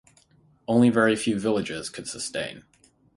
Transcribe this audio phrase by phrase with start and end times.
[0.67, 2.63] Only very few villages could sustain.